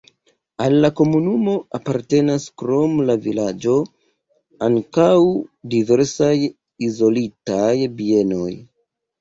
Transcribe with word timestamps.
Al 0.65 0.75
la 0.83 0.89
komunumo 0.99 1.53
apartenas 1.79 2.47
krom 2.61 2.95
la 3.09 3.17
vilaĝo 3.27 3.75
ankaŭ 4.69 5.07
diversaj 5.75 6.33
izolitaj 6.91 7.71
bienoj. 8.01 8.51